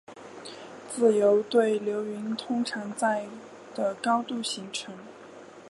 [0.89, 3.27] 自由对流云通常在
[3.75, 4.95] 的高度形成。